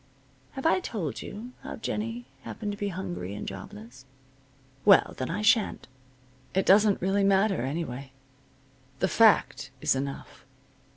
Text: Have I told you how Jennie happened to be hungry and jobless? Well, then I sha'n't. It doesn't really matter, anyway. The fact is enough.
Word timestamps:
Have 0.53 0.65
I 0.65 0.79
told 0.79 1.21
you 1.21 1.51
how 1.61 1.75
Jennie 1.75 2.25
happened 2.41 2.71
to 2.71 2.77
be 2.79 2.87
hungry 2.87 3.35
and 3.35 3.47
jobless? 3.47 4.05
Well, 4.83 5.13
then 5.19 5.29
I 5.29 5.43
sha'n't. 5.43 5.87
It 6.55 6.65
doesn't 6.65 7.03
really 7.03 7.23
matter, 7.23 7.61
anyway. 7.61 8.11
The 8.97 9.07
fact 9.07 9.69
is 9.79 9.95
enough. 9.95 10.43